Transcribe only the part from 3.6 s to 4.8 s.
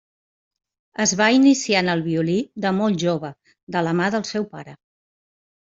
de la mà del seu pare.